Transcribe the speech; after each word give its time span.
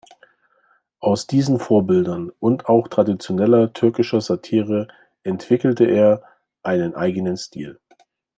Aus 0.99 1.27
diesen 1.27 1.59
Vorbildern 1.59 2.31
und 2.39 2.65
auch 2.65 2.87
traditioneller 2.87 3.71
türkischer 3.73 4.19
Satire 4.19 4.87
entwickelte 5.21 5.85
er 5.85 6.23
einen 6.63 6.95
eigenen 6.95 7.37
Stil. 7.37 7.79